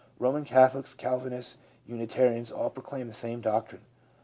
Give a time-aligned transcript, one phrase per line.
[0.19, 3.81] Eoman Catholics, Calvinists, Uni tarians,— all proclaim the same doctrine.